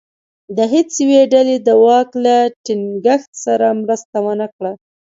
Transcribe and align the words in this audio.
د 0.57 0.59
هېڅ 0.73 0.89
یوې 1.03 1.21
ډلې 1.33 1.57
دواک 1.67 2.09
له 2.25 2.35
ټینګښت 2.65 3.31
سره 3.45 3.67
مرسته 3.81 4.17
ونه 4.25 4.47
کړه. 4.55 4.71